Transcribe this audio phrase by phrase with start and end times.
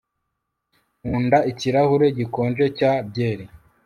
[1.03, 3.45] Nkunda ikirahure gikonje cya byeri